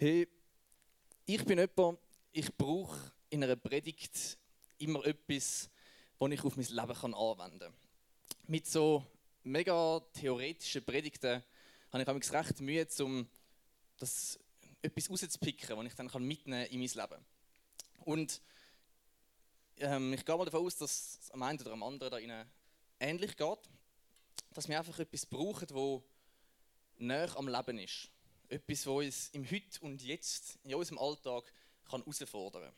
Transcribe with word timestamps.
Hey, 0.00 0.28
ich 1.26 1.44
bin 1.44 1.58
jemand, 1.58 1.98
ich 2.30 2.56
brauche 2.56 3.12
in 3.30 3.42
einer 3.42 3.56
Predigt 3.56 4.38
immer 4.78 5.04
etwas, 5.04 5.68
das 6.20 6.30
ich 6.30 6.44
auf 6.44 6.56
mein 6.56 6.66
Leben 6.66 7.14
anwenden 7.14 7.58
kann. 7.58 7.74
Mit 8.46 8.68
so 8.68 9.04
mega 9.42 9.98
theoretischen 10.12 10.84
Predigten 10.84 11.42
habe 11.90 12.02
ich 12.04 12.06
mich 12.06 12.32
recht 12.32 12.60
Mühe, 12.60 12.86
um 13.00 13.28
das 13.96 14.38
etwas 14.82 15.10
rauszupicken, 15.10 15.76
was 15.76 15.86
ich 15.86 15.94
dann 15.94 16.06
mitnehmen 16.24 16.62
kann 16.62 16.72
in 16.72 16.78
mein 16.78 17.10
Leben. 17.10 17.24
Und 18.04 18.40
ähm, 19.78 20.12
ich 20.12 20.24
gehe 20.24 20.36
mal 20.36 20.44
davon 20.44 20.64
aus, 20.64 20.76
dass 20.76 21.18
es 21.22 21.30
am 21.32 21.42
einen 21.42 21.60
oder 21.60 21.72
am 21.72 21.82
anderen 21.82 22.12
da 22.12 22.18
Ihnen 22.18 22.48
ähnlich 23.00 23.36
geht, 23.36 23.68
dass 24.54 24.68
wir 24.68 24.78
einfach 24.78 25.00
etwas 25.00 25.26
brauchen, 25.26 25.66
das 25.66 26.02
näher 26.98 27.36
am 27.36 27.48
Leben 27.48 27.80
ist. 27.80 28.12
Etwas, 28.48 28.78
das 28.78 28.86
uns 28.86 29.28
im 29.32 29.50
Heute 29.50 29.80
und 29.82 30.02
Jetzt, 30.02 30.58
in 30.64 30.74
unserem 30.74 30.98
Alltag, 30.98 31.52
kann 31.84 32.00
herausfordern 32.00 32.62
kann. 32.62 32.72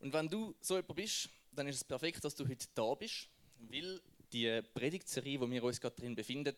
Und 0.00 0.12
wenn 0.12 0.28
du 0.28 0.54
so 0.60 0.76
jemand 0.76 0.96
bist, 0.96 1.28
dann 1.52 1.68
ist 1.68 1.76
es 1.76 1.84
perfekt, 1.84 2.24
dass 2.24 2.34
du 2.34 2.46
heute 2.48 2.66
da 2.74 2.94
bist, 2.94 3.28
weil 3.58 4.00
die 4.32 4.62
Predigtserie, 4.74 5.40
wo 5.40 5.50
wir 5.50 5.62
uns 5.62 5.80
gerade 5.80 5.96
drin 5.96 6.14
befinden, 6.14 6.54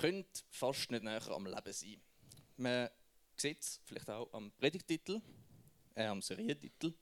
könnte 0.00 0.42
fast 0.50 0.90
nicht 0.90 1.02
näher 1.02 1.28
am 1.28 1.46
Leben 1.46 1.72
sein. 1.72 2.00
Man 2.56 2.90
sieht 3.36 3.60
es 3.60 3.80
vielleicht 3.84 4.10
auch 4.10 4.32
am 4.32 4.50
Predigtitel, 4.52 5.20
äh, 5.94 6.06
am 6.06 6.20
Serientitel, 6.20 6.94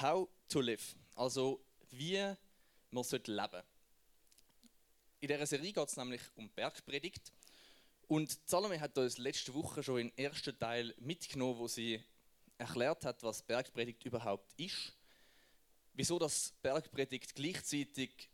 How 0.00 0.28
to 0.48 0.60
Live, 0.60 0.96
also 1.14 1.64
wie 1.90 2.16
man 2.16 2.36
leben 2.90 3.04
sollte. 3.04 3.64
In 5.20 5.28
dieser 5.28 5.46
Serie 5.46 5.72
geht 5.72 5.88
es 5.88 5.96
nämlich 5.96 6.22
um 6.34 6.48
Bergpredigt. 6.50 7.32
Und 8.10 8.40
Salome 8.44 8.80
hat 8.80 8.98
uns 8.98 9.18
letzte 9.18 9.54
Woche 9.54 9.84
schon 9.84 10.00
im 10.00 10.12
ersten 10.16 10.58
Teil 10.58 10.92
mitgenommen, 10.98 11.60
wo 11.60 11.68
sie 11.68 12.02
erklärt 12.58 13.04
hat, 13.04 13.22
was 13.22 13.40
Bergpredigt 13.40 14.04
überhaupt 14.04 14.52
ist. 14.56 14.92
Wieso 15.94 16.18
das 16.18 16.52
Bergpredigt 16.60 17.36
gleichzeitig 17.36 18.28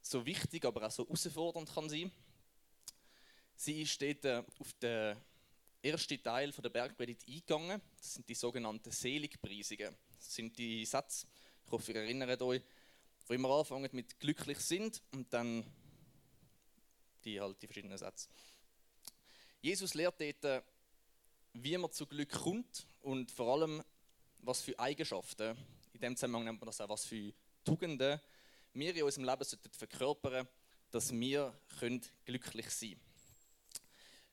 so 0.00 0.26
wichtig, 0.26 0.64
aber 0.64 0.84
auch 0.84 0.90
so 0.90 1.04
herausfordernd 1.04 1.72
kann 1.72 1.88
sein. 1.88 2.10
Sie 3.54 3.82
ist 3.82 4.02
dort 4.02 4.24
äh, 4.24 4.42
auf 4.58 4.72
den 4.72 5.16
ersten 5.80 6.20
Teil 6.20 6.50
der 6.50 6.70
Bergpredigt 6.70 7.22
eingegangen. 7.28 7.80
Das 7.96 8.14
sind 8.14 8.28
die 8.28 8.34
sogenannten 8.34 8.90
Seligpreisungen. 8.90 9.94
Das 10.18 10.34
sind 10.34 10.58
die 10.58 10.84
Sätze, 10.84 11.28
ich 11.64 11.70
hoffe, 11.70 11.92
ihr 11.92 12.00
erinnert 12.00 12.42
euch, 12.42 12.62
wo 13.28 13.34
immer 13.34 13.50
anfangen 13.50 13.88
mit 13.92 14.18
glücklich 14.18 14.58
sind 14.58 15.00
und 15.12 15.32
dann 15.32 15.64
die, 17.24 17.40
halt 17.40 17.62
die 17.62 17.68
verschiedenen 17.68 17.98
Sätze. 17.98 18.28
Jesus 19.62 19.94
lehrt 19.94 20.20
dort, 20.20 20.64
wie 21.54 21.78
man 21.78 21.90
zu 21.90 22.06
Glück 22.06 22.32
kommt 22.32 22.86
und 23.00 23.30
vor 23.30 23.54
allem, 23.54 23.82
was 24.40 24.60
für 24.60 24.78
Eigenschaften, 24.78 25.56
in 25.92 26.00
dem 26.00 26.16
Zusammenhang 26.16 26.44
nennt 26.44 26.60
man 26.60 26.66
das 26.66 26.80
auch, 26.80 26.88
was 26.88 27.04
für 27.04 27.32
Tugenden 27.64 28.20
wir 28.74 28.94
in 28.94 29.02
unserem 29.04 29.24
Leben 29.24 29.44
sollten 29.44 29.70
verkörpern 29.70 30.48
dass 30.92 31.10
wir 31.10 31.54
glücklich 32.26 32.70
sein 32.70 32.90
können. 32.90 33.00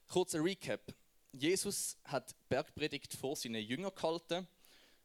Kurzer 0.08 0.44
Recap. 0.44 0.94
Jesus 1.32 1.98
hat 2.04 2.36
Bergpredigt 2.50 3.14
vor 3.14 3.36
seinen 3.36 3.64
Jüngern 3.64 3.94
gehalten 3.96 4.48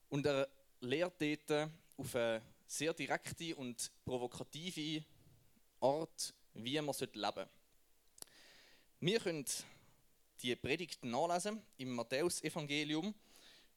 und 0.09 0.27
er 0.27 0.49
lehrt 0.81 1.21
dort 1.21 1.71
auf 1.97 2.15
eine 2.17 2.43
sehr 2.67 2.93
direkte 2.93 3.55
und 3.55 3.91
provokative 4.05 5.05
Art, 5.81 6.35
wie 6.55 6.81
man 6.81 6.87
leben 6.87 6.93
sollte. 6.93 7.49
Wir 9.01 9.21
können 9.21 9.45
die 10.43 10.57
Predigt 10.57 11.05
nachlesen 11.05 11.63
im 11.79 11.95
Matthäus-Evangelium. 11.95 13.15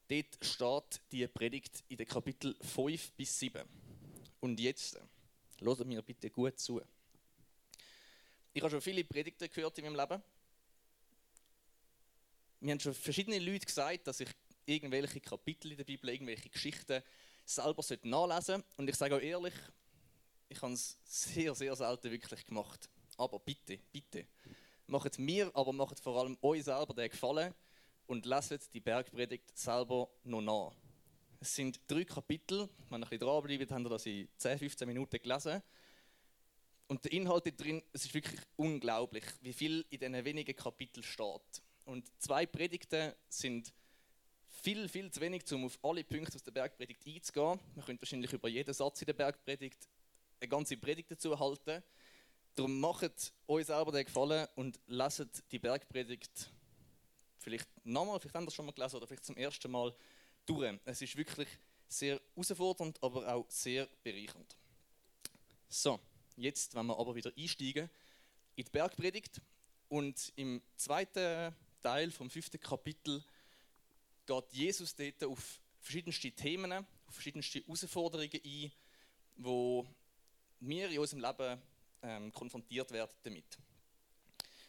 Dort 0.08 0.38
steht 0.40 1.00
die 1.12 1.26
Predigt 1.28 1.84
in 1.88 1.98
den 1.98 2.06
Kapitel 2.06 2.56
5 2.60 3.12
bis 3.12 3.38
7. 3.38 3.62
Und 4.40 4.58
jetzt, 4.60 4.98
hört 5.60 5.84
mir 5.84 6.02
bitte 6.02 6.30
gut 6.30 6.58
zu. 6.58 6.80
Ich 8.52 8.62
habe 8.62 8.70
schon 8.70 8.80
viele 8.80 9.04
Predigten 9.04 9.48
gehört 9.50 9.78
in 9.78 9.84
meinem 9.84 9.96
Leben. 9.96 10.22
Mir 12.60 12.72
haben 12.72 12.80
schon 12.80 12.94
verschiedene 12.94 13.38
Leute 13.38 13.66
gesagt, 13.66 14.06
dass 14.06 14.20
ich 14.20 14.28
irgendwelche 14.66 15.20
Kapitel 15.20 15.70
in 15.70 15.76
der 15.76 15.84
Bibel, 15.84 16.10
irgendwelche 16.10 16.48
Geschichten 16.48 17.02
selber 17.44 17.84
nachlesen 18.02 18.44
sollte. 18.44 18.64
Und 18.76 18.88
ich 18.88 18.96
sage 18.96 19.16
auch 19.16 19.20
ehrlich, 19.20 19.54
ich 20.48 20.60
habe 20.60 20.72
es 20.72 20.96
sehr, 21.04 21.54
sehr 21.54 21.76
selten 21.76 22.10
wirklich 22.10 22.44
gemacht. 22.44 22.88
Aber 23.16 23.38
bitte, 23.38 23.78
bitte, 23.92 24.26
macht 24.88 25.18
mir, 25.18 25.50
aber 25.54 25.72
macht 25.72 26.00
vor 26.00 26.18
allem 26.20 26.36
euch 26.42 26.64
selber 26.64 26.94
den 26.94 27.10
Gefallen 27.10 27.54
und 28.06 28.26
lasst 28.26 28.72
die 28.72 28.80
Bergpredigt 28.80 29.56
selber 29.56 30.08
noch 30.24 30.40
nach. 30.40 30.72
Es 31.40 31.54
sind 31.54 31.80
drei 31.86 32.04
Kapitel, 32.04 32.68
wenn 32.88 33.02
ihr 33.02 33.06
ein 33.06 33.10
bisschen 33.10 33.20
dranbleibt, 33.20 33.70
habt 33.70 33.84
ihr 33.84 33.88
das 33.88 34.06
in 34.06 34.28
10, 34.36 34.58
15 34.58 34.88
Minuten 34.88 35.18
gelesen. 35.22 35.62
Und 36.88 37.04
der 37.04 37.12
Inhalt 37.12 37.60
drin, 37.60 37.82
es 37.92 38.06
ist 38.06 38.14
wirklich 38.14 38.40
unglaublich, 38.56 39.24
wie 39.42 39.52
viel 39.52 39.84
in 39.90 40.00
diesen 40.00 40.24
wenigen 40.24 40.56
Kapiteln 40.56 41.04
steht. 41.04 41.62
Und 41.84 42.10
zwei 42.18 42.46
Predigten 42.46 43.12
sind 43.28 43.72
viel, 44.46 44.88
viel 44.88 45.10
zu 45.10 45.20
wenig, 45.20 45.50
um 45.52 45.66
auf 45.66 45.78
alle 45.82 46.02
Punkte 46.02 46.34
aus 46.34 46.42
der 46.42 46.50
Bergpredigt 46.50 47.06
einzugehen. 47.06 47.60
Man 47.74 47.84
könnte 47.84 48.02
wahrscheinlich 48.02 48.32
über 48.32 48.48
jeden 48.48 48.74
Satz 48.74 49.02
in 49.02 49.06
der 49.06 49.12
Bergpredigt 49.12 49.88
eine 50.40 50.48
ganze 50.48 50.76
Predigt 50.76 51.10
dazu 51.10 51.38
halten. 51.38 51.82
Darum 52.58 52.80
macht 52.80 53.32
euch 53.46 53.66
selber 53.66 53.92
den 53.92 54.04
Gefallen 54.04 54.48
und 54.56 54.80
lasst 54.88 55.44
die 55.52 55.60
Bergpredigt 55.60 56.50
vielleicht 57.36 57.68
nochmal, 57.86 58.18
vielleicht 58.18 58.34
haben 58.34 58.42
wir 58.42 58.46
das 58.46 58.54
schon 58.54 58.66
mal 58.66 58.72
gelesen 58.72 58.96
oder 58.96 59.06
vielleicht 59.06 59.26
zum 59.26 59.36
ersten 59.36 59.70
Mal 59.70 59.94
durch. 60.44 60.76
Es 60.84 61.00
ist 61.00 61.16
wirklich 61.16 61.46
sehr 61.86 62.20
herausfordernd, 62.34 63.00
aber 63.00 63.32
auch 63.32 63.48
sehr 63.48 63.86
bereichernd. 64.02 64.56
So, 65.68 66.00
jetzt 66.34 66.74
wenn 66.74 66.86
wir 66.86 66.98
aber 66.98 67.14
wieder 67.14 67.30
einsteigen 67.38 67.88
in 68.56 68.64
die 68.64 68.70
Bergpredigt 68.72 69.40
und 69.88 70.32
im 70.34 70.60
zweiten 70.74 71.54
Teil 71.80 72.10
vom 72.10 72.28
fünften 72.28 72.58
Kapitel 72.58 73.22
geht 74.26 74.52
Jesus 74.52 74.96
dort 74.96 75.22
auf 75.22 75.60
verschiedenste 75.78 76.32
Themen, 76.32 76.72
auf 76.72 77.14
verschiedenste 77.14 77.60
Herausforderungen 77.60 78.40
ein, 78.44 78.72
wo 79.36 79.86
wir 80.58 80.90
in 80.90 80.98
unserem 80.98 81.22
Leben 81.22 81.62
ähm, 82.02 82.32
konfrontiert 82.32 82.90
werden 82.92 83.14
damit. 83.22 83.58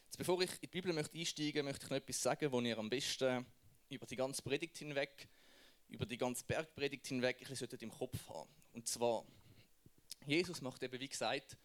Jetzt, 0.05 0.17
bevor 0.17 0.41
ich 0.41 0.51
in 0.51 0.61
die 0.61 0.67
Bibel 0.67 0.93
möchte 0.93 1.17
einsteigen 1.17 1.65
möchte, 1.65 1.85
ich 1.85 1.89
noch 1.89 1.97
etwas 1.97 2.21
sagen, 2.21 2.51
wo 2.51 2.61
ihr 2.61 2.77
am 2.77 2.89
besten 2.89 3.45
über 3.89 4.05
die 4.05 4.15
ganze 4.15 4.41
Predigt 4.41 4.77
hinweg, 4.77 5.27
über 5.89 6.05
die 6.05 6.17
ganze 6.17 6.43
Bergpredigt 6.45 7.07
hinweg 7.07 7.41
ein 7.41 7.47
bisschen 7.47 7.79
im 7.79 7.91
Kopf 7.91 8.17
haben. 8.29 8.49
Und 8.73 8.87
zwar, 8.87 9.25
Jesus 10.25 10.61
macht 10.61 10.81
eben, 10.83 10.99
wie 10.99 11.07
gesagt, 11.07 11.57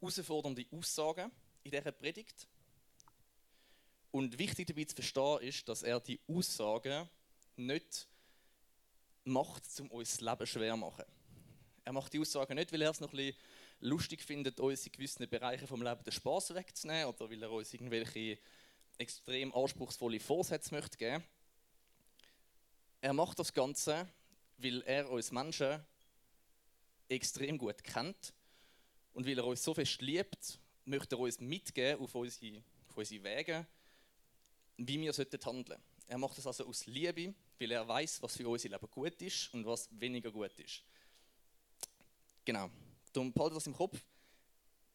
herausfordernde 0.00 0.66
Aussagen 0.70 1.30
in 1.62 1.70
dieser 1.70 1.92
Predigt. 1.92 2.46
Und 4.10 4.38
wichtig 4.38 4.66
dabei 4.66 4.84
zu 4.84 4.94
verstehen 4.94 5.40
ist, 5.40 5.68
dass 5.68 5.82
er 5.82 6.00
die 6.00 6.20
Aussagen 6.26 7.08
nicht 7.56 8.08
macht, 9.24 9.64
um 9.80 9.90
uns 9.90 10.10
das 10.12 10.20
Leben 10.20 10.46
schwer 10.46 10.74
zu 10.74 10.78
machen. 10.78 11.04
Er 11.84 11.92
macht 11.92 12.12
die 12.12 12.20
Aussagen 12.20 12.54
nicht, 12.54 12.72
weil 12.72 12.82
er 12.82 12.90
es 12.90 13.00
noch 13.00 13.12
ein 13.12 13.16
bisschen 13.16 13.36
lustig 13.80 14.22
findet, 14.22 14.60
uns 14.60 14.86
in 14.86 14.92
gewissen 14.92 15.28
Bereichen 15.28 15.66
vom 15.66 15.82
Leben 15.82 16.02
den 16.02 16.12
Spaß 16.12 16.54
wegzunehmen 16.54 17.06
oder 17.06 17.30
weil 17.30 17.42
er 17.42 17.50
uns 17.50 17.72
irgendwelche 17.72 18.38
extrem 18.98 19.54
anspruchsvolle 19.54 20.20
Vorsätze 20.20 20.74
möchte 20.74 20.96
geben. 20.96 21.24
Er 23.00 23.12
macht 23.12 23.38
das 23.38 23.52
Ganze, 23.52 24.08
weil 24.56 24.82
er 24.82 25.10
uns 25.10 25.30
Menschen 25.30 25.84
extrem 27.08 27.58
gut 27.58 27.84
kennt 27.84 28.32
und 29.12 29.26
weil 29.26 29.38
er 29.38 29.44
uns 29.44 29.62
so 29.62 29.74
fest 29.74 30.00
liebt, 30.00 30.58
möchte 30.84 31.16
er 31.16 31.20
uns 31.20 31.40
mitgeben 31.40 32.02
auf 32.02 32.14
unsere, 32.14 32.62
auf 32.88 32.96
unsere 32.96 33.22
Wege, 33.22 33.66
wie 34.76 35.00
wir 35.00 35.12
handeln 35.12 35.40
sollten. 35.40 35.82
Er 36.08 36.18
macht 36.18 36.38
das 36.38 36.46
also 36.46 36.66
aus 36.66 36.86
Liebe, 36.86 37.34
weil 37.58 37.70
er 37.72 37.86
weiß, 37.86 38.22
was 38.22 38.36
für 38.36 38.48
unser 38.48 38.68
Leben 38.68 38.90
gut 38.90 39.20
ist 39.22 39.52
und 39.52 39.66
was 39.66 39.88
weniger 40.00 40.30
gut 40.30 40.58
ist. 40.58 40.82
Genau. 42.44 42.70
Darum 43.16 43.32
behaltet 43.32 43.56
das 43.56 43.66
im 43.66 43.74
Kopf. 43.74 43.98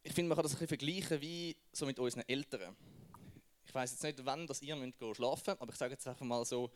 Ich 0.04 0.14
finde, 0.14 0.30
man 0.30 0.36
kann 0.36 0.44
das 0.44 0.52
ein 0.52 0.60
bisschen 0.60 0.68
vergleichen 0.68 1.20
wie 1.22 1.58
so 1.72 1.88
mit 1.88 1.98
unseren 1.98 2.24
Eltern. 2.28 2.76
Ich 3.66 3.74
weiß 3.74 3.92
jetzt 3.94 4.04
nicht, 4.04 4.24
wann 4.24 4.46
dass 4.46 4.62
ihr 4.62 4.76
müsst 4.76 5.00
schlafen 5.16 5.44
müsst, 5.48 5.62
aber 5.62 5.72
ich 5.72 5.76
sage 5.76 5.94
jetzt 5.94 6.08
einfach 6.08 6.24
mal 6.24 6.46
so, 6.46 6.70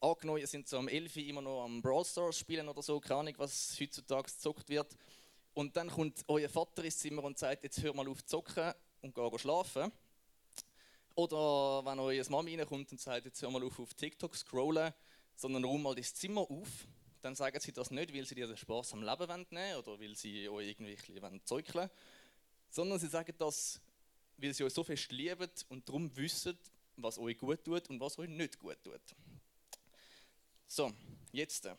angenommen, 0.00 0.38
ihr 0.38 0.46
sind 0.46 0.68
so 0.68 0.78
am 0.78 0.86
11 0.86 1.16
Uhr 1.16 1.22
immer 1.24 1.42
noch 1.42 1.64
am 1.64 1.82
Brawl 1.82 2.04
Stars 2.04 2.38
spielen 2.38 2.68
oder 2.68 2.80
so, 2.80 3.00
keine 3.00 3.20
Ahnung, 3.20 3.34
was 3.38 3.76
heutzutage 3.80 4.30
gezockt 4.30 4.68
wird. 4.68 4.96
Und 5.52 5.76
dann 5.76 5.88
kommt 5.90 6.24
euer 6.28 6.48
Vater 6.48 6.84
ins 6.84 6.98
Zimmer 6.98 7.24
und 7.24 7.36
sagt, 7.36 7.64
jetzt 7.64 7.82
hör 7.82 7.92
mal 7.92 8.06
auf 8.06 8.24
zu 8.24 8.36
zocken 8.36 8.72
und 9.00 9.12
geh 9.12 9.38
schlafen. 9.38 9.90
Oder 11.16 11.84
wenn 11.86 11.98
euer 11.98 12.24
Mami 12.30 12.54
reinkommt 12.54 12.92
und 12.92 13.00
sagt, 13.00 13.24
jetzt 13.24 13.42
hör 13.42 13.50
mal 13.50 13.64
auf 13.64 13.80
auf 13.80 13.94
TikTok 13.94 14.36
scrollen, 14.36 14.94
sondern 15.34 15.64
räum 15.64 15.82
mal 15.82 15.96
das 15.96 16.14
Zimmer 16.14 16.42
auf 16.42 16.86
dann 17.28 17.36
sagen 17.36 17.60
sie 17.60 17.72
das 17.72 17.90
nicht, 17.90 18.14
weil 18.14 18.24
sie 18.24 18.34
dir 18.34 18.46
den 18.46 18.56
Spaß 18.56 18.94
am 18.94 19.02
Leben 19.02 19.26
nehmen 19.50 19.50
wollen 19.50 19.76
oder 19.76 20.00
weil 20.00 20.16
sie 20.16 20.48
euch 20.48 20.68
irgendwie 20.68 21.44
zeugeln 21.44 21.90
sondern 22.70 22.98
sie 22.98 23.06
sagen 23.06 23.34
das, 23.36 23.80
weil 24.38 24.54
sie 24.54 24.64
euch 24.64 24.72
so 24.72 24.82
fest 24.82 25.12
lieben 25.12 25.50
und 25.68 25.86
darum 25.86 26.14
wissen, 26.16 26.58
was 26.96 27.18
euch 27.18 27.36
gut 27.36 27.62
tut 27.62 27.88
und 27.90 28.00
was 28.00 28.18
euch 28.18 28.30
nicht 28.30 28.58
gut 28.58 28.78
tut. 28.82 29.00
So, 30.66 30.90
jetzt 31.30 31.66
äh, 31.66 31.76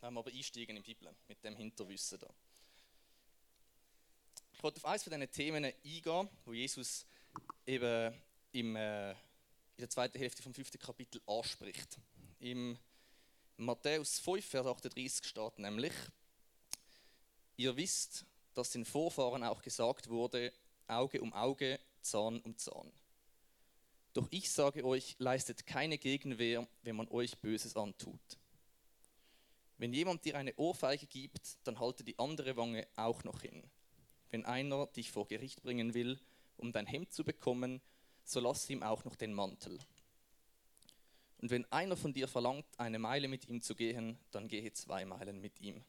werden 0.00 0.14
wir 0.14 0.20
aber 0.20 0.30
einsteigen 0.30 0.76
in 0.76 0.82
die 0.82 0.94
Bibel 0.94 1.14
mit 1.26 1.42
dem 1.42 1.56
Hinterwissen 1.56 2.18
da. 2.18 2.28
Ich 4.52 4.62
wollte 4.62 4.76
auf 4.76 4.84
eines 4.84 5.04
von 5.04 5.12
diesen 5.12 5.30
Themen 5.30 5.64
eingehen, 5.64 6.28
wo 6.44 6.52
Jesus 6.52 7.06
eben 7.64 8.14
im, 8.52 8.76
äh, 8.76 9.12
in 9.12 9.16
der 9.78 9.88
zweiten 9.88 10.18
Hälfte 10.18 10.42
vom 10.42 10.52
fünften 10.52 10.78
Kapitel 10.78 11.22
anspricht. 11.26 11.98
Im 12.40 12.78
Matthäus 13.58 14.18
5, 14.18 14.44
Vers 14.44 14.66
38 14.66 15.26
steht 15.26 15.58
nämlich, 15.58 15.92
ihr 17.56 17.74
wisst, 17.74 18.26
dass 18.52 18.70
den 18.70 18.84
Vorfahren 18.84 19.42
auch 19.44 19.62
gesagt 19.62 20.10
wurde, 20.10 20.52
Auge 20.86 21.22
um 21.22 21.32
Auge, 21.32 21.80
Zahn 22.02 22.40
um 22.40 22.56
Zahn. 22.58 22.92
Doch 24.12 24.28
ich 24.30 24.50
sage 24.50 24.84
euch, 24.84 25.16
leistet 25.18 25.66
keine 25.66 25.96
Gegenwehr, 25.96 26.68
wenn 26.82 26.96
man 26.96 27.08
euch 27.08 27.38
Böses 27.38 27.76
antut. 27.76 28.20
Wenn 29.78 29.94
jemand 29.94 30.26
dir 30.26 30.36
eine 30.36 30.54
Ohrfeige 30.56 31.06
gibt, 31.06 31.56
dann 31.64 31.80
halte 31.80 32.04
die 32.04 32.18
andere 32.18 32.58
Wange 32.58 32.86
auch 32.96 33.24
noch 33.24 33.40
hin. 33.40 33.62
Wenn 34.30 34.44
einer 34.44 34.86
dich 34.88 35.10
vor 35.10 35.26
Gericht 35.26 35.62
bringen 35.62 35.94
will, 35.94 36.20
um 36.58 36.72
dein 36.72 36.86
Hemd 36.86 37.10
zu 37.10 37.24
bekommen, 37.24 37.80
so 38.22 38.40
lass 38.40 38.68
ihm 38.68 38.82
auch 38.82 39.04
noch 39.04 39.16
den 39.16 39.32
Mantel. 39.32 39.78
Und 41.38 41.50
wenn 41.50 41.70
einer 41.70 41.96
von 41.96 42.12
dir 42.12 42.28
verlangt, 42.28 42.66
eine 42.78 42.98
Meile 42.98 43.28
mit 43.28 43.48
ihm 43.48 43.60
zu 43.60 43.74
gehen, 43.74 44.18
dann 44.30 44.48
gehe 44.48 44.72
zwei 44.72 45.04
Meilen 45.04 45.40
mit 45.40 45.60
ihm. 45.60 45.84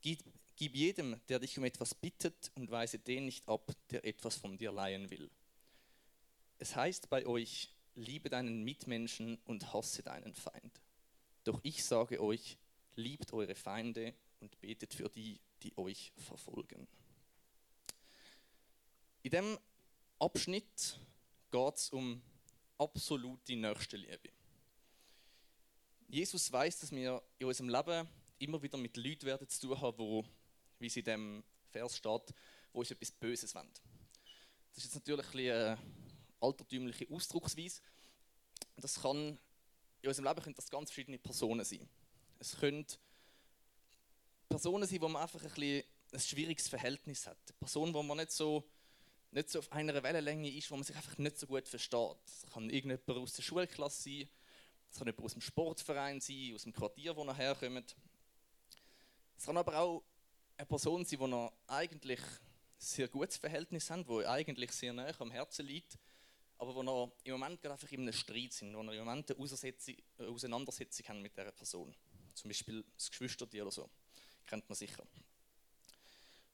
Gib, 0.00 0.22
gib 0.56 0.74
jedem, 0.74 1.20
der 1.28 1.38
dich 1.38 1.56
um 1.58 1.64
etwas 1.64 1.94
bittet, 1.94 2.50
und 2.54 2.70
weise 2.70 2.98
den 2.98 3.26
nicht 3.26 3.48
ab, 3.48 3.70
der 3.90 4.04
etwas 4.04 4.36
von 4.36 4.58
dir 4.58 4.72
leihen 4.72 5.10
will. 5.10 5.30
Es 6.58 6.74
heißt 6.74 7.08
bei 7.10 7.26
euch, 7.26 7.70
liebe 7.94 8.28
deinen 8.28 8.64
Mitmenschen 8.64 9.38
und 9.44 9.72
hasse 9.72 10.02
deinen 10.02 10.34
Feind. 10.34 10.80
Doch 11.44 11.60
ich 11.62 11.84
sage 11.84 12.20
euch, 12.20 12.58
liebt 12.96 13.32
eure 13.32 13.54
Feinde 13.54 14.14
und 14.40 14.60
betet 14.60 14.94
für 14.94 15.08
die, 15.08 15.40
die 15.62 15.76
euch 15.78 16.12
verfolgen. 16.16 16.88
In 19.22 19.30
dem 19.30 19.58
Abschnitt 20.18 20.98
geht 21.50 21.76
es 21.76 21.90
um 21.90 22.22
absolute 22.78 23.56
Nächstenliebe. 23.56 24.35
Jesus 26.08 26.52
weiß, 26.52 26.80
dass 26.80 26.92
wir 26.92 27.22
in 27.38 27.46
unserem 27.46 27.68
Leben 27.68 28.08
immer 28.38 28.62
wieder 28.62 28.78
mit 28.78 28.96
Leuten 28.96 29.26
werden 29.26 29.48
zu 29.48 29.68
tun 29.68 29.80
haben, 29.80 29.98
wo, 29.98 30.24
wie 30.78 30.86
es 30.86 30.96
in 30.96 31.04
dem 31.04 31.44
Vers 31.70 31.96
steht, 31.96 32.34
wo 32.72 32.80
uns 32.80 32.90
etwas 32.90 33.10
Böses 33.10 33.54
wollen. 33.54 33.70
Das 34.74 34.84
ist 34.84 34.94
jetzt 34.94 35.06
natürlich 35.06 35.26
ein 35.34 35.50
eine 35.50 35.78
altertümliche 36.40 37.08
Ausdrucksweise. 37.10 37.80
Das 38.76 39.00
kann, 39.00 39.38
in 40.02 40.08
unserem 40.08 40.28
Leben 40.28 40.42
können 40.42 40.54
das 40.54 40.70
ganz 40.70 40.90
verschiedene 40.90 41.18
Personen 41.18 41.64
sein. 41.64 41.88
Es 42.38 42.56
können 42.56 42.86
Personen 44.48 44.86
sein, 44.86 45.00
wo 45.00 45.08
man 45.08 45.22
einfach 45.22 45.42
ein, 45.42 45.48
bisschen 45.48 45.84
ein 46.12 46.20
schwieriges 46.20 46.68
Verhältnis 46.68 47.26
hat. 47.26 47.38
Eine 47.48 47.58
Person, 47.58 47.94
wo 47.94 48.02
man 48.02 48.18
nicht 48.18 48.30
so, 48.30 48.68
nicht 49.32 49.50
so 49.50 49.58
auf 49.58 49.72
einer 49.72 50.02
Wellenlänge 50.02 50.50
ist, 50.50 50.70
wo 50.70 50.76
man 50.76 50.84
sich 50.84 50.94
einfach 50.94 51.18
nicht 51.18 51.38
so 51.38 51.46
gut 51.46 51.66
versteht. 51.66 52.16
Es 52.26 52.46
kann 52.52 52.70
irgendjemand 52.70 53.08
aus 53.22 53.32
der 53.32 53.42
Schulklasse 53.42 54.02
sein, 54.02 54.28
es 54.90 54.98
kann 54.98 55.06
jemand 55.06 55.24
aus 55.24 55.32
dem 55.32 55.42
Sportverein 55.42 56.20
sein, 56.20 56.52
aus 56.54 56.62
dem 56.62 56.72
Quartier, 56.72 57.14
wo 57.16 57.24
er 57.24 57.34
herkommt. 57.34 57.96
Es 59.36 59.44
kann 59.44 59.56
aber 59.56 59.78
auch 59.78 60.02
eine 60.56 60.66
Person 60.66 61.04
sein, 61.04 61.18
die 61.18 61.26
noch 61.26 61.52
eigentlich 61.66 62.20
sehr 62.78 63.08
gutes 63.08 63.36
Verhältnis 63.36 63.90
hat, 63.90 64.08
die 64.08 64.26
eigentlich 64.26 64.72
sehr 64.72 64.92
nah 64.92 65.12
am 65.18 65.30
Herzen 65.30 65.66
liegt, 65.66 65.98
aber 66.58 66.74
wo 66.74 66.82
noch 66.82 67.12
im 67.24 67.32
Moment 67.32 67.60
gerade 67.60 67.74
einfach 67.74 67.90
in 67.92 68.02
einem 68.02 68.12
Streit 68.12 68.52
sind, 68.52 68.74
wo 68.74 68.82
noch 68.82 68.92
im 68.92 69.04
Moment 69.04 69.30
eine 69.30 70.28
Auseinandersetzung 70.28 71.08
haben 71.08 71.22
mit 71.22 71.36
dieser 71.36 71.52
Person. 71.52 71.94
Zum 72.34 72.48
Beispiel 72.48 72.84
das 72.96 73.10
Geschwistertier 73.10 73.62
oder 73.62 73.72
so. 73.72 73.90
Kennt 74.46 74.68
man 74.68 74.76
sicher. 74.76 75.04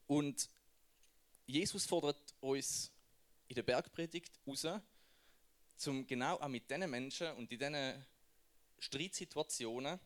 Und 0.06 0.48
Jesus 1.46 1.86
fordert 1.86 2.34
uns 2.40 2.90
in 3.48 3.54
der 3.54 3.62
Bergpredigt 3.62 4.32
raus, 4.46 4.66
um 5.86 6.06
genau 6.06 6.36
auch 6.36 6.48
mit 6.48 6.70
diesen 6.70 6.90
Menschen 6.90 7.32
und 7.32 7.50
in 7.50 7.58
diesen 7.58 8.06
Streitsituationen 8.82 10.00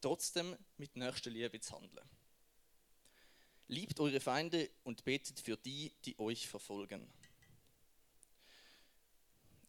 trotzdem 0.00 0.56
mit 0.78 0.96
nächster 0.96 1.30
Liebe 1.30 1.60
zu 1.60 1.76
handeln. 1.76 2.04
Liebt 3.68 3.98
eure 4.00 4.18
Feinde 4.18 4.68
und 4.82 5.04
betet 5.04 5.38
für 5.38 5.56
die, 5.56 5.92
die 6.04 6.18
euch 6.18 6.48
verfolgen. 6.48 7.08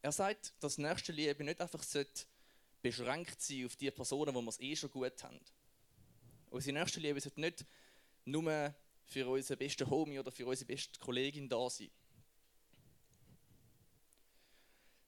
Er 0.01 0.11
sagt, 0.11 0.53
dass 0.59 0.79
nächste 0.79 1.11
Liebe 1.11 1.43
nicht 1.43 1.61
einfach 1.61 1.83
beschränkt 2.81 3.41
sein 3.41 3.65
auf 3.65 3.75
die 3.75 3.91
Personen, 3.91 4.33
wo 4.33 4.41
wir 4.41 4.49
es 4.49 4.59
eh 4.59 4.75
schon 4.75 4.91
gut 4.91 5.23
haben. 5.23 5.39
Unsere 6.49 6.79
nächste 6.79 6.99
Liebe 6.99 7.19
sollte 7.19 7.41
nicht 7.41 7.65
nur 8.25 8.73
für 9.05 9.27
unseren 9.27 9.57
besten 9.57 9.89
Homie 9.89 10.19
oder 10.19 10.31
für 10.31 10.47
unsere 10.47 10.65
beste 10.65 10.99
Kollegin 10.99 11.47
da 11.47 11.69
sein. 11.69 11.91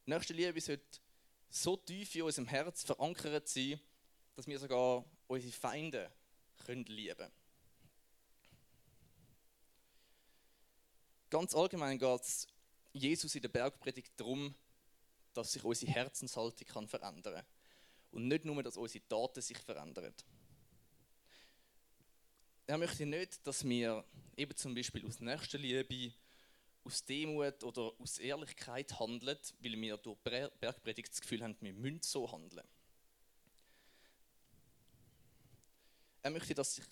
Nächste 0.05 0.33
Liebe 0.33 0.61
sollte 0.61 0.99
so 1.49 1.75
tief 1.75 2.15
in 2.15 2.23
unserem 2.23 2.47
Herz 2.47 2.83
verankert 2.83 3.47
sein, 3.47 3.79
dass 4.35 4.47
wir 4.47 4.59
sogar 4.59 5.03
unsere 5.27 5.51
Feinde 5.51 6.11
können 6.65 6.85
lieben 6.85 7.17
können. 7.17 7.31
Ganz 11.29 11.53
allgemein 11.53 11.99
geht 11.99 12.21
es 12.21 12.47
Jesus 12.91 13.35
in 13.35 13.41
der 13.41 13.49
Bergpredigt 13.49 14.13
darum, 14.17 14.55
dass 15.33 15.53
sich 15.53 15.63
unsere 15.63 15.91
Herzenshaltung 15.91 16.67
kann 16.67 16.87
verändern 16.87 17.35
kann. 17.35 17.45
Und 18.11 18.27
nicht 18.27 18.45
nur, 18.45 18.63
dass 18.63 18.77
unsere 18.77 19.07
Taten 19.07 19.41
sich 19.41 19.57
verändern. 19.59 20.13
Er 22.65 22.77
möchte 22.77 23.05
nicht, 23.05 23.45
dass 23.45 23.63
wir 23.63 24.03
eben 24.35 24.55
zum 24.55 24.73
Beispiel 24.73 25.05
aus 25.05 25.19
Nächstenliebe, 25.19 26.13
aus 26.89 27.05
Demut 27.05 27.63
oder 27.63 27.93
aus 27.99 28.17
Ehrlichkeit 28.17 28.99
handeln, 28.99 29.37
weil 29.59 29.79
wir 29.79 29.97
durch 29.97 30.17
Bergpredigt 30.19 31.11
das 31.11 31.21
Gefühl 31.21 31.43
haben, 31.43 31.55
wir 31.61 31.73
müssen 31.73 32.01
so 32.01 32.31
handeln. 32.31 32.67
Er 36.23 36.31
möchte, 36.31 36.55
dass, 36.55 36.75
sich, 36.75 36.85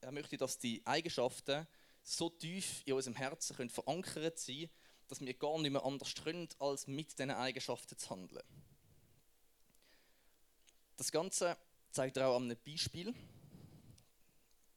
er 0.00 0.10
möchte, 0.10 0.36
dass 0.38 0.58
die 0.58 0.80
Eigenschaften 0.86 1.66
so 2.02 2.30
tief 2.30 2.82
in 2.86 2.94
unserem 2.94 3.14
Herzen 3.14 3.54
können 3.54 3.70
verankert 3.70 4.38
sein 4.38 4.68
dass 5.12 5.20
wir 5.20 5.34
gar 5.34 5.60
nicht 5.60 5.70
mehr 5.70 5.84
anders 5.84 6.14
können, 6.14 6.48
als 6.58 6.86
mit 6.86 7.12
diesen 7.12 7.30
Eigenschaften 7.30 7.98
zu 7.98 8.08
handeln. 8.08 8.42
Das 10.96 11.12
Ganze 11.12 11.58
zeigt 11.90 12.16
er 12.16 12.28
auch 12.28 12.36
an 12.36 12.44
einem 12.44 12.56
Beispiel. 12.64 13.14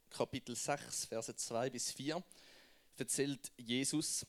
Kapitel 0.10 0.53
6, 0.53 1.05
Verse 1.05 1.34
2 1.34 1.70
bis 1.70 1.89
4 1.94 2.22
erzählt 2.98 3.50
Jesus, 3.55 4.25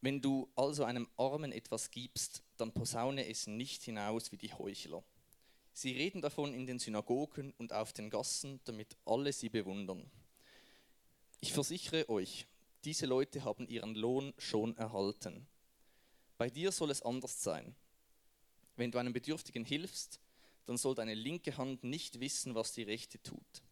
wenn 0.00 0.20
du 0.20 0.48
also 0.56 0.84
einem 0.84 1.08
Armen 1.16 1.52
etwas 1.52 1.90
gibst, 1.90 2.42
dann 2.56 2.72
posaune 2.72 3.28
es 3.28 3.46
nicht 3.46 3.82
hinaus 3.82 4.32
wie 4.32 4.38
die 4.38 4.52
Heuchler. 4.52 5.02
Sie 5.72 5.92
reden 5.92 6.22
davon 6.22 6.54
in 6.54 6.66
den 6.66 6.78
Synagogen 6.78 7.52
und 7.58 7.72
auf 7.72 7.92
den 7.92 8.10
Gassen, 8.10 8.60
damit 8.64 8.96
alle 9.04 9.32
sie 9.32 9.48
bewundern. 9.48 10.10
Ich 11.40 11.52
versichere 11.52 12.08
euch, 12.08 12.46
diese 12.84 13.06
Leute 13.06 13.44
haben 13.44 13.68
ihren 13.68 13.94
Lohn 13.94 14.32
schon 14.38 14.76
erhalten. 14.76 15.46
Bei 16.38 16.48
dir 16.48 16.72
soll 16.72 16.90
es 16.90 17.02
anders 17.02 17.42
sein. 17.42 17.74
Wenn 18.76 18.90
du 18.90 18.98
einem 18.98 19.12
Bedürftigen 19.12 19.64
hilfst, 19.64 20.20
dann 20.64 20.78
soll 20.78 20.94
deine 20.94 21.14
linke 21.14 21.56
Hand 21.56 21.84
nicht 21.84 22.20
wissen, 22.20 22.54
was 22.54 22.72
die 22.72 22.82
rechte 22.82 23.22
tut. 23.22 23.62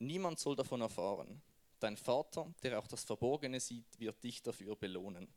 Niemand 0.00 0.40
soll 0.40 0.56
davon 0.56 0.80
erfahren. 0.80 1.40
Dein 1.78 1.96
Vater, 1.96 2.52
der 2.62 2.78
auch 2.78 2.88
das 2.88 3.04
Verborgene 3.04 3.60
sieht, 3.60 3.98
wird 3.98 4.22
dich 4.24 4.42
dafür 4.42 4.74
belohnen. 4.74 5.28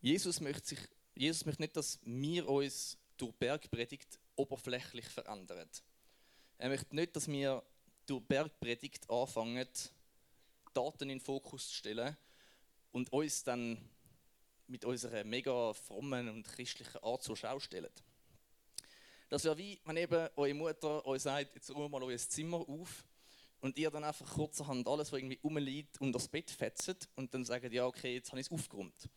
Jesus 0.00 0.40
möchte, 0.40 0.66
sich, 0.66 0.78
Jesus 1.14 1.46
möchte 1.46 1.62
nicht, 1.62 1.76
dass 1.76 1.98
wir 2.02 2.48
uns 2.48 2.98
durch 3.16 3.32
Bergpredigt 3.34 4.18
oberflächlich 4.36 5.06
verändern. 5.06 5.68
Er 6.58 6.68
möchte 6.68 6.94
nicht, 6.94 7.16
dass 7.16 7.28
wir 7.28 7.62
durch 8.06 8.22
Bergpredigt 8.24 9.08
anfangen, 9.10 9.66
Daten 10.72 11.04
in 11.04 11.08
den 11.08 11.20
Fokus 11.20 11.68
zu 11.68 11.74
stellen 11.74 12.16
und 12.92 13.12
uns 13.12 13.42
dann 13.42 13.78
mit 14.66 14.84
unserer 14.84 15.24
mega 15.24 15.72
frommen 15.72 16.28
und 16.28 16.46
christlichen 16.46 17.02
Art 17.02 17.22
zur 17.22 17.36
Schau 17.36 17.58
stellen. 17.58 17.90
Das 19.28 19.44
wäre 19.44 19.58
wie, 19.58 19.80
wenn 19.84 19.96
eben 19.96 20.28
eure 20.36 20.54
Mutter 20.54 21.04
euch 21.06 21.22
sagt, 21.22 21.54
jetzt 21.54 21.74
wir 21.74 21.88
mal 21.88 22.02
euer 22.02 22.18
Zimmer 22.18 22.58
auf 22.58 23.04
und 23.60 23.76
ihr 23.76 23.90
dann 23.90 24.04
einfach 24.04 24.34
kurzerhand 24.34 24.86
alles, 24.86 25.10
was 25.10 25.18
irgendwie 25.18 25.40
rumliegt, 25.42 26.00
unter 26.00 26.18
das 26.18 26.28
Bett 26.28 26.50
fetzt 26.50 27.08
und 27.16 27.32
dann 27.34 27.44
sagt, 27.44 27.72
ja 27.72 27.86
okay, 27.86 28.14
jetzt 28.14 28.30
habe 28.30 28.40
ich 28.40 28.46
es 28.46 28.52
aufgeräumt. 28.52 29.08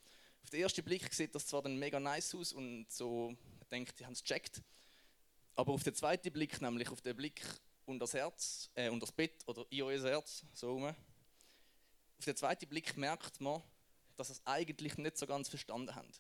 Auf 0.44 0.50
den 0.50 0.62
ersten 0.62 0.84
Blick 0.84 1.14
sieht 1.14 1.36
das 1.36 1.46
zwar 1.46 1.62
dann 1.62 1.78
mega 1.78 2.00
nice 2.00 2.36
aus 2.36 2.54
und 2.54 2.92
so, 2.92 3.36
denkt, 3.72 4.00
die 4.00 4.06
haben 4.06 4.14
es 4.14 4.24
gecheckt, 4.24 4.62
aber 5.56 5.74
auf 5.74 5.84
den 5.84 5.94
zweiten 5.94 6.32
Blick, 6.32 6.62
nämlich 6.62 6.90
auf 6.90 7.02
den 7.02 7.16
Blick 7.16 7.42
unter 7.86 8.04
das 8.04 8.14
Herz, 8.14 8.70
äh, 8.76 8.90
unter 8.90 9.06
das 9.06 9.12
Bett 9.12 9.44
oder 9.48 9.66
in 9.70 9.82
euer 9.82 10.02
Herz, 10.02 10.44
so 10.54 10.72
rum. 10.72 10.86
Auf 10.86 12.26
den 12.26 12.36
zweiten 12.36 12.68
Blick 12.68 12.98
merkt 12.98 13.40
man, 13.42 13.62
dass 14.16 14.28
sie 14.28 14.34
es 14.34 14.42
eigentlich 14.46 14.98
nicht 14.98 15.18
so 15.18 15.26
ganz 15.26 15.50
verstanden 15.50 15.94
haben. 15.96 16.12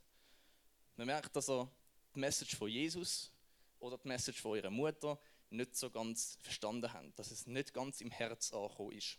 Man 0.95 1.07
merkt, 1.07 1.35
dass 1.35 1.49
er 1.49 1.69
die 2.15 2.19
Message 2.19 2.55
von 2.55 2.69
Jesus 2.69 3.31
oder 3.79 3.97
die 3.97 4.07
Message 4.07 4.41
von 4.41 4.57
ihrer 4.57 4.69
Mutter 4.69 5.19
nicht 5.49 5.75
so 5.75 5.89
ganz 5.89 6.37
verstanden 6.41 6.91
haben, 6.91 7.13
dass 7.15 7.31
es 7.31 7.47
nicht 7.47 7.73
ganz 7.73 8.01
im 8.01 8.11
Herz 8.11 8.53
angekommen 8.53 8.91
ist. 8.91 9.17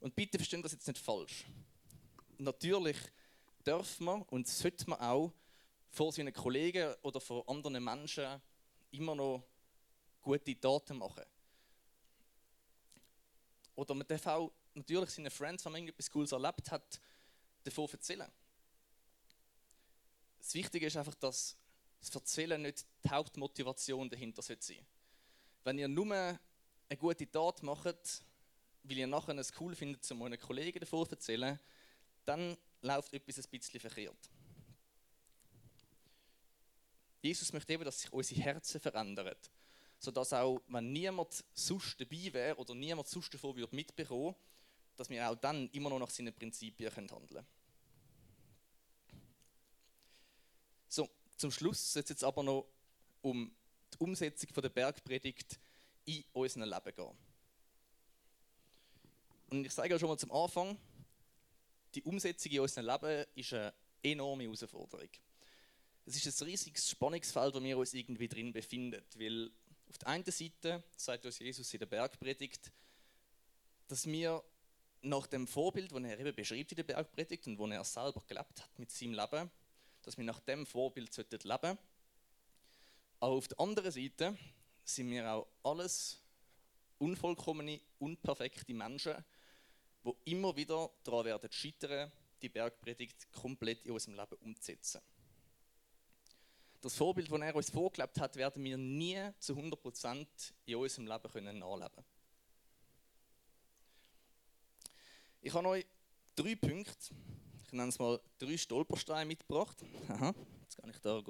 Und 0.00 0.14
bitte 0.14 0.38
verstehen 0.38 0.62
das 0.62 0.72
jetzt 0.72 0.86
nicht 0.86 0.98
falsch. 0.98 1.44
Natürlich 2.38 2.96
darf 3.64 3.98
man 4.00 4.22
und 4.22 4.46
sollte 4.46 4.88
man 4.88 5.00
auch 5.00 5.32
vor 5.90 6.12
seinen 6.12 6.32
Kollegen 6.32 6.94
oder 7.02 7.20
vor 7.20 7.48
anderen 7.48 7.82
Menschen 7.82 8.40
immer 8.90 9.14
noch 9.14 9.44
gute 10.22 10.58
Taten 10.58 10.98
machen. 10.98 11.24
Oder 13.74 13.94
man 13.94 14.06
darf 14.06 14.26
auch 14.26 14.52
natürlich 14.74 15.10
seinen 15.10 15.30
Friends, 15.30 15.64
wenn 15.64 15.72
man 15.72 15.80
irgendetwas 15.80 16.10
Cooles 16.10 16.32
erlebt 16.32 16.70
hat, 16.70 17.00
davon 17.64 17.88
erzählen. 17.90 18.30
Das 20.38 20.54
Wichtige 20.54 20.86
ist 20.86 20.96
einfach, 20.96 21.14
dass 21.14 21.56
das 22.00 22.14
Erzählen 22.14 22.60
nicht 22.60 22.86
die 23.04 23.10
Hauptmotivation 23.10 24.08
dahinter 24.08 24.42
sein 24.42 24.56
sollte. 24.60 24.82
Wenn 25.64 25.78
ihr 25.78 25.88
nur 25.88 26.12
eine 26.14 26.38
gute 26.98 27.30
Tat 27.30 27.62
macht, 27.62 28.24
weil 28.82 28.98
ihr 28.98 29.06
nachher 29.06 29.36
es 29.36 29.52
cool 29.60 29.74
findet, 29.74 30.10
um 30.10 30.22
euren 30.22 30.38
Kollegen 30.38 30.80
davon 30.80 31.06
zu 31.06 31.12
erzählen, 31.12 31.58
dann 32.24 32.56
läuft 32.82 33.12
etwas 33.12 33.38
ein 33.38 33.50
bisschen 33.50 33.80
verkehrt. 33.80 34.30
Jesus 37.20 37.52
möchte 37.52 37.72
eben, 37.72 37.84
dass 37.84 38.00
sich 38.00 38.12
unsere 38.12 38.40
Herzen 38.40 38.80
verändern, 38.80 39.34
sodass 39.98 40.32
auch, 40.32 40.62
wenn 40.68 40.92
niemand 40.92 41.44
sonst 41.52 42.00
dabei 42.00 42.32
wäre 42.32 42.56
oder 42.56 42.74
niemand 42.74 43.08
sonst 43.08 43.34
davon 43.34 43.56
würde 43.56 43.74
mitbekommen, 43.74 44.34
dass 44.96 45.10
wir 45.10 45.28
auch 45.28 45.36
dann 45.36 45.68
immer 45.70 45.90
noch 45.90 45.98
nach 45.98 46.10
seinen 46.10 46.32
Prinzipien 46.32 46.94
handeln 46.94 47.26
können. 47.26 47.46
So, 50.88 51.08
zum 51.36 51.50
Schluss 51.50 51.92
soll 51.92 52.02
es 52.02 52.08
jetzt 52.08 52.24
aber 52.24 52.42
noch 52.42 52.66
um 53.22 53.50
die 53.92 53.98
Umsetzung 53.98 54.50
der 54.54 54.68
Bergpredigt 54.68 55.58
in 56.04 56.24
unserem 56.32 56.68
Leben 56.68 56.94
gehen. 56.94 57.27
Und 59.50 59.64
ich 59.64 59.72
sage 59.72 59.90
ja 59.90 59.98
schon 59.98 60.08
mal 60.08 60.18
zum 60.18 60.32
Anfang, 60.32 60.76
die 61.94 62.02
Umsetzung 62.02 62.52
in 62.52 62.60
unserem 62.60 62.86
Leben 62.86 63.26
ist 63.34 63.52
eine 63.54 63.72
enorme 64.02 64.44
Herausforderung. 64.44 65.08
Es 66.04 66.24
ist 66.24 66.40
ein 66.40 66.48
riesiges 66.48 66.90
Spannungsfeld, 66.90 67.54
wo 67.54 67.62
wir 67.62 67.78
uns 67.78 67.94
irgendwie 67.94 68.28
drin 68.28 68.52
befinden. 68.52 69.02
Weil 69.16 69.50
auf 69.88 69.98
der 69.98 70.08
einen 70.08 70.24
Seite 70.24 70.82
sagt 70.96 71.24
uns 71.24 71.38
Jesus 71.38 71.72
in 71.72 71.80
der 71.80 71.86
Bergpredigt, 71.86 72.70
dass 73.88 74.06
wir 74.06 74.42
nach 75.02 75.26
dem 75.26 75.46
Vorbild, 75.46 75.92
das 75.92 76.02
er 76.02 76.18
eben 76.18 76.34
beschreibt 76.34 76.72
in 76.72 76.76
der 76.76 76.84
Bergpredigt 76.84 77.46
und 77.46 77.58
wo 77.58 77.66
er 77.66 77.84
selber 77.84 78.22
gelebt 78.26 78.60
hat 78.60 78.78
mit 78.78 78.90
seinem 78.90 79.14
Leben, 79.14 79.50
dass 80.02 80.16
wir 80.16 80.24
nach 80.24 80.40
dem 80.40 80.66
Vorbild 80.66 81.16
leben 81.16 81.40
sollten. 81.40 81.78
Aber 83.20 83.32
auf 83.34 83.48
der 83.48 83.60
anderen 83.60 83.90
Seite 83.90 84.36
sind 84.84 85.10
wir 85.10 85.30
auch 85.32 85.46
alles 85.62 86.22
unvollkommene, 86.98 87.80
unperfekte 87.98 88.74
Menschen, 88.74 89.24
die 90.24 90.32
immer 90.32 90.56
wieder 90.56 90.90
daran 91.04 91.24
werden 91.24 91.50
scheitern, 91.52 92.10
die 92.40 92.48
Bergpredigt 92.48 93.30
komplett 93.32 93.84
in 93.84 93.92
unserem 93.92 94.14
Leben 94.14 94.36
umzusetzen. 94.36 95.00
Das 96.80 96.94
Vorbild, 96.94 97.30
das 97.30 97.40
er 97.40 97.56
uns 97.56 97.70
vorgelebt 97.70 98.20
hat, 98.20 98.36
werden 98.36 98.62
wir 98.62 98.78
nie 98.78 99.18
zu 99.40 99.54
100% 99.54 100.26
in 100.66 100.76
unserem 100.76 101.06
Leben 101.08 101.32
können 101.32 101.58
nachleben 101.58 102.04
Ich 105.40 105.52
habe 105.52 105.68
euch 105.68 105.86
drei 106.36 106.54
Punkte, 106.54 107.14
ich 107.66 107.72
nenne 107.72 107.88
es 107.88 107.98
mal 107.98 108.20
drei 108.38 108.56
Stolpersteine 108.56 109.26
mitgebracht. 109.26 109.76
Aha, 110.08 110.34
jetzt 110.62 110.76
kann 110.76 110.90
ich 110.90 110.98
da 111.00 111.20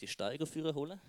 die 0.00 0.06
Steiger 0.06 0.46
holen. 0.74 1.00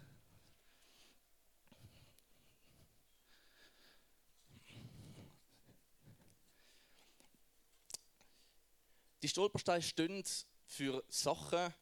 Stolpersteine 9.39 9.81
stehen 9.81 10.23
für 10.65 11.01
Sachen, 11.07 11.73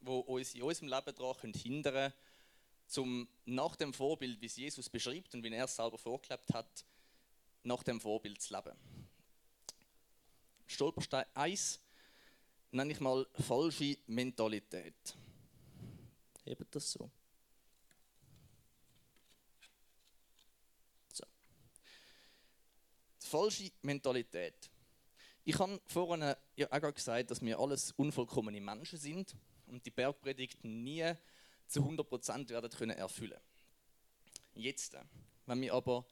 die 0.00 0.10
uns 0.10 0.52
in 0.56 0.62
unserem 0.62 0.88
Leben 0.88 1.14
daran 1.14 1.52
hindern 1.52 1.94
können, 1.94 2.12
um 2.96 3.28
nach 3.44 3.76
dem 3.76 3.94
Vorbild, 3.94 4.40
wie 4.40 4.46
es 4.46 4.56
Jesus 4.56 4.90
beschreibt 4.90 5.32
und 5.32 5.44
wie 5.44 5.52
er 5.52 5.66
es 5.66 5.76
selber 5.76 5.96
vorgelebt 5.96 6.52
hat, 6.52 6.84
nach 7.62 7.84
dem 7.84 8.00
Vorbild 8.00 8.42
zu 8.42 8.52
leben. 8.52 8.76
Stolperstein 10.66 11.24
1 11.34 11.78
nenne 12.72 12.90
ich 12.92 12.98
mal 12.98 13.24
falsche 13.46 13.96
Mentalität. 14.08 15.16
Hebt 16.42 16.74
das 16.74 16.90
so. 16.90 17.08
so. 21.12 21.24
Die 23.22 23.26
falsche 23.28 23.70
Mentalität. 23.82 24.68
Ich 25.48 25.58
habe 25.58 25.80
vorhin 25.86 26.34
ja 26.56 26.70
auch 26.70 26.94
gesagt, 26.94 27.30
dass 27.30 27.40
wir 27.40 27.58
alles 27.58 27.92
unvollkommene 27.92 28.60
Menschen 28.60 28.98
sind 28.98 29.34
und 29.66 29.86
die 29.86 29.90
Bergpredigt 29.90 30.62
nie 30.62 31.10
zu 31.66 31.80
100% 31.80 32.50
werden 32.50 32.68
können 32.68 32.98
erfüllen. 32.98 33.40
Jetzt, 34.52 34.94
wenn 35.46 35.60
wir 35.62 35.72
aber 35.72 36.04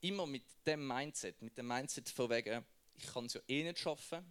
immer 0.00 0.26
mit 0.26 0.44
dem 0.64 0.88
Mindset, 0.88 1.42
mit 1.42 1.58
dem 1.58 1.66
Mindset 1.66 2.08
von 2.08 2.30
wegen, 2.30 2.64
ich 2.94 3.04
kann 3.04 3.26
es 3.26 3.34
ja 3.34 3.42
eh 3.46 3.62
nicht 3.62 3.78
schaffen, 3.78 4.24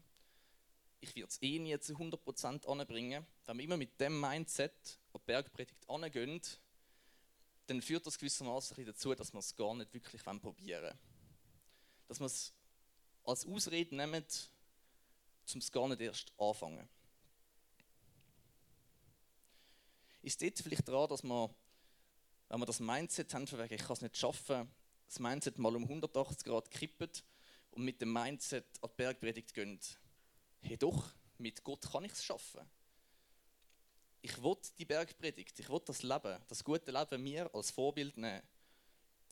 ich 1.02 1.16
werde 1.16 1.30
es 1.30 1.40
eh 1.44 1.60
nie 1.60 1.80
zu 1.80 1.94
100% 1.94 2.66
anbringen, 2.66 3.28
wenn 3.46 3.58
wir 3.58 3.64
immer 3.64 3.78
mit 3.78 4.02
dem 4.02 4.20
Mindset 4.20 4.74
an 5.14 5.22
die 5.22 5.26
Bergpredigt 5.28 5.88
angehen, 5.88 6.42
dann 7.68 7.80
führt 7.80 8.08
das 8.08 8.18
gewissermaßen 8.18 8.84
dazu, 8.88 9.14
dass 9.14 9.32
wir 9.34 9.40
es 9.40 9.56
gar 9.56 9.76
nicht 9.76 9.94
wirklich 9.94 10.24
probieren 10.24 10.82
wollen. 10.82 11.00
Dass 12.08 12.20
wir 12.20 12.26
es 12.26 12.56
als 13.26 13.46
Ausrede 13.46 13.96
nehmen, 13.96 14.24
um 15.54 15.60
es 15.60 15.72
gar 15.72 15.88
nicht 15.88 16.02
erst 16.02 16.32
anfangen. 16.38 16.88
ist 20.26 20.42
dort 20.42 20.60
vielleicht 20.60 20.88
daran, 20.88 21.10
dass 21.10 21.24
man, 21.24 21.50
wenn 22.50 22.60
wir 22.60 22.66
das 22.66 22.80
Mindset 22.80 23.34
haben, 23.34 23.48
von 23.48 23.60
wegen, 23.60 23.74
ich 23.76 23.82
kann 23.82 23.94
es 23.94 24.02
nicht 24.02 24.18
schaffen, 24.18 24.70
das 25.06 25.20
Mindset 25.20 25.60
mal 25.60 25.76
um 25.76 25.84
180 25.84 26.44
Grad 26.44 26.72
kippen 26.72 27.12
und 27.72 27.84
mit 27.84 28.02
dem 28.02 28.12
Mindset 28.12 28.66
an 28.82 28.90
die 28.92 28.96
Bergpredigt 28.98 29.54
gehen. 29.54 29.80
Hey 30.62 30.78
doch, 30.78 31.12
mit 31.38 31.64
Gott 31.64 31.92
kann 31.92 32.06
ich 32.06 32.14
es 32.14 32.24
schaffen. 32.24 32.62
Ich 34.22 34.42
will 34.42 34.58
die 34.80 34.86
Bergpredigt, 34.86 35.60
ich 35.60 35.70
will 35.70 35.82
das 35.86 36.02
Leben, 36.02 36.42
das 36.48 36.64
gute 36.64 36.92
Leben 36.92 37.24
mir 37.24 37.54
als 37.54 37.70
Vorbild 37.70 38.18
nehmen. 38.18 38.42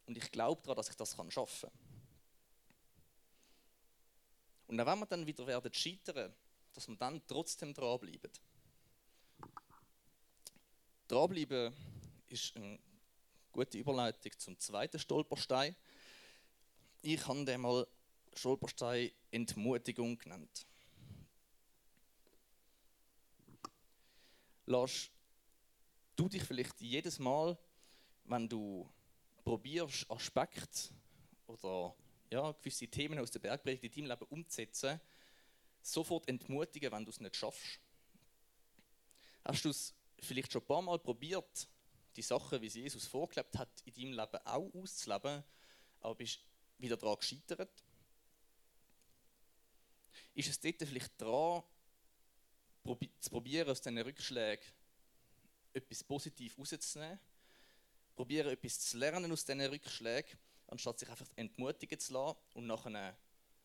Und 0.06 0.18
ich 0.18 0.32
glaube 0.32 0.62
daran, 0.62 0.78
dass 0.78 0.90
ich 0.90 0.96
das 0.96 1.16
schaffen 1.30 1.70
kann. 1.70 2.03
Und 4.74 4.82
auch 4.82 4.88
wenn 4.88 5.00
wir 5.02 5.06
dann 5.06 5.28
wieder 5.28 5.46
werden 5.46 5.72
scheitern, 5.72 6.34
dass 6.74 6.88
wir 6.88 6.96
dann 6.96 7.22
trotzdem 7.28 7.76
dranbleiben. 7.76 8.32
Dranbleiben 11.08 11.72
ist 12.26 12.56
eine 12.56 12.80
gute 13.52 13.78
Überleitung 13.78 14.32
zum 14.40 14.60
zweiten 14.60 14.98
Stolperstein. 14.98 15.76
Ich 17.04 17.28
habe 17.28 17.46
den 17.46 17.62
mal 17.62 17.86
Stolperstein 18.34 19.12
Entmutigung 19.30 20.18
genannt. 20.18 20.66
Lass 24.66 25.12
du 26.16 26.28
dich 26.28 26.42
vielleicht 26.42 26.82
jedes 26.82 27.20
Mal, 27.20 27.56
wenn 28.24 28.50
du 28.50 28.90
probierst, 29.44 30.10
Aspekte 30.10 30.90
oder 31.46 31.94
ja, 32.34 32.52
gewisse 32.52 32.88
Themen 32.88 33.20
aus 33.20 33.32
der 33.32 33.40
Bergpredigt 33.40 33.84
in 33.84 34.08
deinem 34.08 34.20
Leben 34.20 34.32
umzusetzen, 34.32 35.00
sofort 35.82 36.28
entmutigen, 36.28 36.92
wenn 36.92 37.06
du 37.06 37.12
es 37.12 37.20
nicht 37.20 37.36
schaffst? 37.36 37.80
Hast 39.46 39.64
du 39.64 39.70
es 39.70 39.94
vielleicht 40.20 40.52
schon 40.52 40.62
ein 40.62 40.68
paar 40.68 40.82
Mal 40.82 40.98
probiert, 41.00 41.68
die 42.16 42.22
Sachen, 42.22 42.62
wie 42.62 42.70
sie 42.70 42.82
Jesus 42.82 43.06
vorgelebt 43.06 43.58
hat, 43.58 43.70
in 43.86 43.94
deinem 43.94 44.20
Leben 44.20 44.46
auch 44.46 44.74
auszuleben, 44.74 45.44
aber 46.02 46.16
bist 46.16 46.40
wieder 46.80 46.98
daran 46.98 47.18
gescheitert? 47.18 47.84
Ist 50.34 50.50
es 50.50 50.60
dort 50.60 50.78
vielleicht 50.80 51.22
dran, 51.22 51.64
zu 53.20 53.30
probieren, 53.30 53.70
aus 53.70 53.82
diesen 53.82 54.00
Rückschlägen 54.00 54.66
etwas 55.72 56.04
positiv 56.04 56.58
rauszunehmen? 56.58 57.20
Probieren, 58.16 58.52
etwas 58.52 58.80
zu 58.80 58.98
lernen 58.98 59.32
aus 59.32 59.46
diesen 59.46 59.62
Rückschlägen, 59.62 60.38
anstatt 60.68 61.00
sich 61.00 61.10
einfach 61.10 61.30
entmutigen 61.36 62.00
zu 62.00 62.14
lassen 62.14 62.38
und 62.54 62.68
nachher 62.68 63.18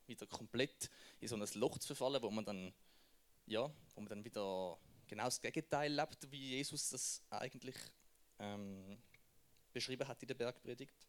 wieder 0.07 0.27
komplett 0.27 0.91
in 1.21 1.29
so 1.29 1.37
ein 1.37 1.47
Loch 1.55 1.79
zu 1.79 1.87
verfallen, 1.89 2.23
wo 2.23 2.31
man 2.31 2.45
dann, 2.45 2.73
ja, 3.47 3.71
wo 3.95 4.01
man 4.01 4.09
dann 4.09 4.25
wieder 4.25 4.79
genau 5.07 5.25
das 5.25 5.41
Gegenteil 5.41 5.93
lebt, 5.93 6.31
wie 6.31 6.57
Jesus 6.57 6.91
das 6.91 7.23
eigentlich 7.31 7.77
ähm, 8.39 8.99
beschrieben 9.73 10.07
hat 10.07 10.23
in 10.23 10.29
der 10.29 10.35
Bergpredigt. 10.35 11.07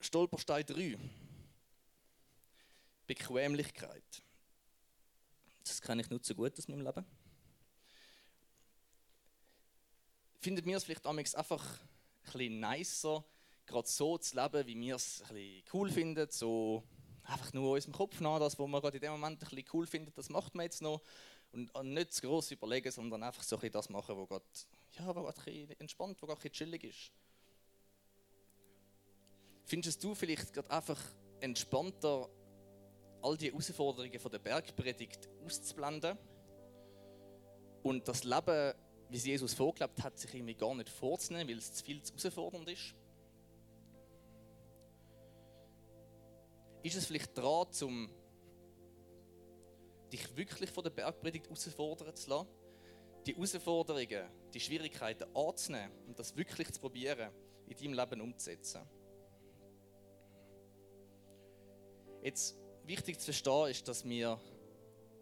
Stolperstein 0.00 0.66
3. 0.66 0.98
Bequemlichkeit. 3.06 4.22
Das 5.64 5.80
kenne 5.80 6.02
ich 6.02 6.10
nur 6.10 6.20
zu 6.20 6.34
gut 6.34 6.58
aus 6.58 6.66
meinem 6.66 6.84
Leben. 6.84 7.06
Findet 10.42 10.66
mir 10.66 10.76
es 10.76 10.82
vielleicht 10.82 11.06
einfach 11.06 11.62
ein 11.62 12.32
bisschen 12.32 12.58
nicer, 12.58 13.24
gerade 13.64 13.86
so 13.86 14.18
zu 14.18 14.34
leben, 14.34 14.66
wie 14.66 14.80
wir 14.80 14.96
es 14.96 15.22
ein 15.22 15.36
bisschen 15.36 15.62
cool 15.72 15.88
finden, 15.88 16.26
so 16.30 16.82
einfach 17.22 17.52
nur 17.52 17.74
unserem 17.74 17.94
Kopf 17.94 18.18
nach, 18.18 18.40
das, 18.40 18.58
was 18.58 18.68
man 18.68 18.80
gerade 18.80 18.96
in 18.96 19.02
dem 19.02 19.12
Moment 19.12 19.40
ein 19.40 19.48
bisschen 19.48 19.68
cool 19.72 19.86
findet, 19.86 20.18
das 20.18 20.30
macht 20.30 20.52
man 20.56 20.64
jetzt 20.64 20.82
noch 20.82 21.00
und 21.52 21.94
nicht 21.94 22.12
zu 22.12 22.22
groß 22.22 22.50
überlegen, 22.50 22.90
sondern 22.90 23.22
einfach 23.22 23.44
so 23.44 23.56
ein 23.56 23.70
das 23.70 23.88
machen, 23.88 24.16
was 24.16 24.28
gerade, 24.28 24.44
ja, 24.98 25.14
was 25.14 25.36
gerade 25.36 25.50
ein 25.52 25.66
bisschen 25.68 25.80
entspannt, 25.80 26.20
was 26.20 26.26
gerade 26.26 26.32
ein 26.32 26.42
bisschen 26.42 26.52
chillig 26.54 26.82
ist. 26.82 27.12
Findest 29.64 30.02
du 30.02 30.12
vielleicht 30.16 30.52
gerade 30.52 30.72
einfach 30.72 31.00
entspannter, 31.38 32.28
all 33.22 33.36
die 33.36 33.48
Herausforderungen 33.48 34.18
von 34.18 34.32
der 34.32 34.40
Bergpredigt 34.40 35.28
auszublenden 35.44 36.18
und 37.84 38.08
das 38.08 38.24
Leben, 38.24 38.74
wie 39.12 39.18
es 39.18 39.26
Jesus 39.26 39.52
vorgelebt 39.52 40.02
hat, 40.02 40.18
sich 40.18 40.32
irgendwie 40.32 40.54
gar 40.54 40.74
nicht 40.74 40.88
vorzunehmen, 40.88 41.48
weil 41.48 41.58
es 41.58 41.72
zu 41.72 41.84
viel 41.84 42.02
zu 42.02 42.14
herausfordernd 42.14 42.68
ist? 42.70 42.94
Ist 46.82 46.96
es 46.96 47.06
vielleicht 47.06 47.36
dran, 47.36 47.66
um 47.82 48.10
dich 50.10 50.34
wirklich 50.34 50.70
von 50.70 50.82
der 50.82 50.90
Bergpredigt 50.90 51.46
herausfordern 51.46 52.16
zu 52.16 52.30
lassen? 52.30 52.48
Die 53.26 53.34
Herausforderungen, 53.34 54.30
die 54.52 54.60
Schwierigkeiten 54.60 55.24
anzunehmen 55.36 55.92
und 56.06 56.18
das 56.18 56.34
wirklich 56.34 56.72
zu 56.72 56.80
probieren, 56.80 57.30
in 57.66 57.76
deinem 57.76 57.92
Leben 57.92 58.20
umzusetzen? 58.22 58.80
Jetzt 62.22 62.56
wichtig 62.84 63.18
zu 63.18 63.26
verstehen 63.26 63.70
ist, 63.70 63.86
dass 63.86 64.04
wir 64.04 64.40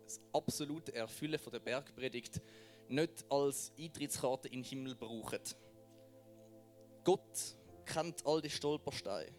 das 0.05 0.21
absolute 0.33 0.95
Erfüllen 0.95 1.39
von 1.39 1.53
der 1.53 1.61
Bergpredigt 1.61 2.41
nicht 2.91 3.25
als 3.31 3.73
Eintrittskarte 3.79 4.49
in 4.49 4.63
den 4.63 4.65
Himmel 4.65 4.95
brauchen. 4.95 5.41
Gott 7.05 7.57
kennt 7.85 8.25
all 8.27 8.41
die 8.41 8.51
Stolpersteine. 8.51 9.33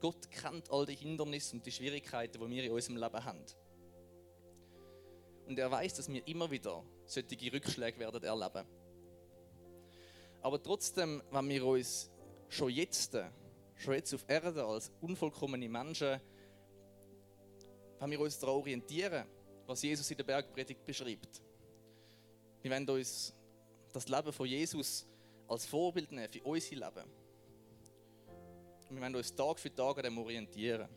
Gott 0.00 0.30
kennt 0.30 0.70
all 0.70 0.84
die 0.86 0.94
Hindernisse 0.94 1.56
und 1.56 1.64
die 1.64 1.72
Schwierigkeiten, 1.72 2.38
die 2.40 2.50
wir 2.50 2.64
in 2.64 2.72
unserem 2.72 2.96
Leben 2.96 3.24
haben. 3.24 3.44
Und 5.46 5.58
er 5.58 5.70
weiß, 5.70 5.94
dass 5.94 6.08
wir 6.08 6.26
immer 6.26 6.50
wieder 6.50 6.82
solche 7.06 7.52
Rückschläge 7.52 7.98
werden 7.98 8.22
erleben. 8.22 8.66
Aber 10.42 10.62
trotzdem, 10.62 11.22
wenn 11.30 11.48
wir 11.48 11.64
uns 11.64 12.10
schon 12.48 12.70
jetzt, 12.70 13.16
schon 13.76 13.94
jetzt 13.94 14.14
auf 14.14 14.24
Erde 14.28 14.64
als 14.64 14.90
unvollkommene 15.00 15.68
Menschen 15.68 16.20
wenn 18.04 18.10
wir 18.10 18.20
uns 18.20 18.38
daran 18.38 18.56
orientieren, 18.56 19.24
was 19.66 19.82
Jesus 19.82 20.10
in 20.10 20.16
der 20.18 20.24
Bergpredigt 20.24 20.84
beschreibt. 20.84 21.40
Wir 22.64 22.70
wollen 22.70 22.88
uns 22.88 23.34
das 23.92 24.08
Leben 24.08 24.32
von 24.32 24.46
Jesus 24.46 25.06
als 25.46 25.66
Vorbild 25.66 26.10
nehmen 26.10 26.32
für 26.32 26.42
unser 26.44 26.76
Leben. 26.76 27.10
Und 28.88 28.96
wir 28.96 29.02
wollen 29.02 29.16
uns 29.16 29.34
Tag 29.34 29.58
für 29.58 29.74
Tag 29.74 29.98
an 29.98 30.04
dem 30.04 30.16
orientieren. 30.16 30.88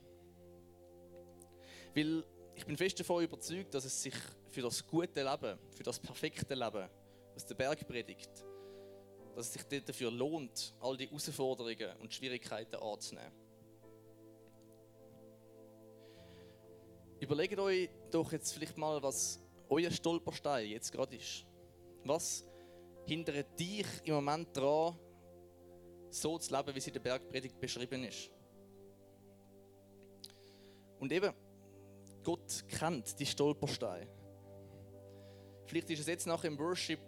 Weil 1.93 2.23
ich 2.55 2.65
bin 2.65 2.77
fest 2.77 2.97
davon 3.01 3.21
überzeugt, 3.21 3.73
dass 3.73 3.83
es 3.83 4.01
sich 4.01 4.13
für 4.49 4.61
das 4.61 4.87
gute 4.87 5.21
Leben, 5.21 5.59
für 5.75 5.83
das 5.83 5.99
perfekte 5.99 6.55
Leben 6.55 6.87
aus 7.35 7.45
der 7.45 7.55
Bergpredigt, 7.55 8.31
dass 9.35 9.47
es 9.47 9.53
sich 9.53 9.83
dafür 9.83 10.09
lohnt, 10.09 10.73
all 10.79 10.95
die 10.95 11.07
Herausforderungen 11.07 11.97
und 11.99 12.13
Schwierigkeiten 12.13 12.77
anzunehmen. 12.77 13.33
Überlegt 17.19 17.59
euch 17.59 17.89
doch 18.09 18.31
jetzt 18.31 18.53
vielleicht 18.53 18.77
mal, 18.77 19.03
was 19.03 19.41
euer 19.67 19.91
Stolperstein 19.91 20.69
jetzt 20.69 20.93
gerade 20.93 21.17
ist. 21.17 21.45
Was 22.03 22.45
hindert 23.05 23.59
dich 23.59 23.85
im 24.03 24.15
Moment 24.15 24.55
daran, 24.55 24.97
so 26.09 26.37
zu 26.37 26.55
leben, 26.55 26.73
wie 26.73 26.79
es 26.79 26.87
in 26.87 26.93
der 26.93 26.99
Bergpredigt 26.99 27.59
beschrieben 27.59 28.03
ist? 28.03 28.31
Und 30.99 31.11
eben, 31.11 31.33
Gott 32.23 32.65
kennt 32.67 33.19
die 33.19 33.25
Stolpersteine. 33.25 34.07
Vielleicht 35.65 35.89
ist 35.89 35.99
es 35.99 36.07
jetzt 36.07 36.27
nach 36.27 36.41
dem 36.41 36.57
Worship 36.57 36.99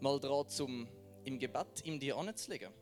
mal 0.00 0.18
dran, 0.18 0.48
zum 0.48 0.88
im 1.24 1.38
Gebet 1.38 1.84
ihm 1.84 1.98
die 1.98 2.12
anzulegen. 2.12 2.72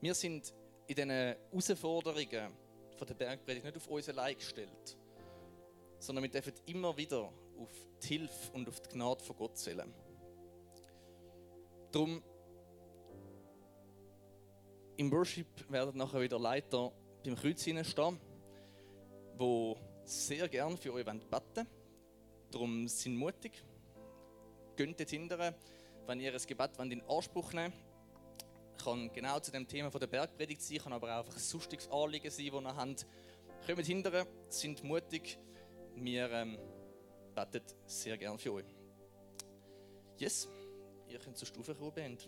Wir 0.00 0.14
sind 0.14 0.52
in 0.86 0.94
diesen 0.94 1.10
Herausforderungen 1.10 2.52
von 2.96 3.06
der 3.06 3.14
Bergpredigt 3.14 3.64
nicht 3.64 3.76
auf 3.76 3.86
uns 3.88 4.08
allein 4.08 4.36
gestellt, 4.36 4.96
sondern 5.98 6.24
wir 6.24 6.30
dürfen 6.30 6.54
immer 6.66 6.96
wieder 6.96 7.32
auf 7.58 7.70
die 8.02 8.06
Hilfe 8.06 8.52
und 8.52 8.68
auf 8.68 8.80
die 8.80 8.88
Gnade 8.90 9.22
von 9.24 9.36
Gott 9.36 9.56
zählen. 9.56 9.92
Darum 11.92 12.22
im 14.96 15.12
Worship 15.12 15.46
werden 15.70 15.96
nachher 15.96 16.20
wieder 16.20 16.38
Leiter 16.38 16.92
beim 17.24 17.36
Kreuz 17.36 17.62
stehen, 17.62 18.20
wo 19.36 19.76
sehr 20.04 20.48
gern 20.48 20.76
für 20.76 20.92
euch 20.92 21.04
beten 21.04 21.30
wollen. 21.30 21.66
Darum 22.50 22.88
sind 22.88 23.16
mutig. 23.16 23.64
Geht 24.76 24.98
dort 24.98 25.10
hinterher, 25.10 25.54
wenn 26.06 26.20
ihr 26.20 26.32
ein 26.32 26.46
Gebet 26.46 26.70
in 26.78 27.02
Anspruch 27.02 27.52
nehmen 27.52 27.72
wollt 27.72 27.88
kann 28.78 29.12
genau 29.12 29.40
zu 29.40 29.50
dem 29.50 29.66
Thema 29.66 29.90
von 29.90 30.00
der 30.00 30.06
Bergpredigt 30.06 30.62
sein, 30.62 30.78
kann 30.78 30.92
aber 30.92 31.12
auch 31.12 31.18
einfach 31.18 31.34
ein 31.34 31.40
sonstiges 31.40 31.90
Anliegen 31.90 32.30
sein, 32.30 32.46
das 32.46 32.62
ihr 32.62 32.76
habt. 32.76 33.06
Kommt 33.66 33.86
hinterher, 33.86 34.26
sind 34.48 34.82
mutig. 34.84 35.38
Wir 35.96 36.30
ähm, 36.30 36.58
beten 37.44 37.74
sehr 37.86 38.16
gerne 38.16 38.38
für 38.38 38.52
euch. 38.52 38.74
Yes, 40.18 40.48
ihr 41.08 41.18
könnt 41.18 41.36
zur 41.36 41.46
Stufe 41.46 41.74
kommen. 41.74 42.18